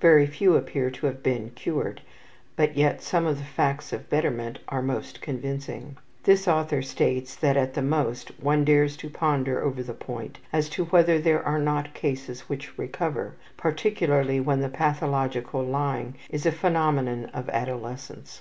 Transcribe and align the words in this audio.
Very 0.00 0.26
few 0.26 0.56
appear 0.56 0.90
to 0.90 1.06
have 1.06 1.22
been 1.22 1.50
cured, 1.54 2.02
but 2.56 2.76
yet 2.76 3.00
some 3.00 3.24
of 3.24 3.38
the 3.38 3.44
facts 3.44 3.92
of 3.92 4.10
betterment 4.10 4.58
are 4.66 4.82
most 4.82 5.20
convincing. 5.22 5.96
This 6.24 6.48
author 6.48 6.82
states 6.82 7.36
that, 7.36 7.56
at 7.56 7.74
the 7.74 7.82
most, 7.82 8.30
one 8.42 8.64
dares 8.64 8.96
to 8.96 9.08
ponder 9.08 9.62
over 9.62 9.84
the 9.84 9.94
point 9.94 10.40
as 10.52 10.68
to 10.70 10.86
whether 10.86 11.20
there 11.20 11.40
are 11.46 11.60
not 11.60 11.94
cases 11.94 12.48
which 12.48 12.76
recover, 12.76 13.34
particularly 13.56 14.40
when 14.40 14.58
the 14.58 14.68
pathological 14.68 15.62
lying 15.62 16.16
is 16.30 16.44
a 16.44 16.50
phenomenon 16.50 17.26
of 17.26 17.48
adolescence. 17.50 18.40